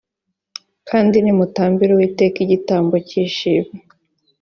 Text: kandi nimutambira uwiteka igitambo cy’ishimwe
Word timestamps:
kandi 0.89 1.15
nimutambira 1.19 1.91
uwiteka 1.93 2.37
igitambo 2.41 2.95
cy’ishimwe 3.07 3.77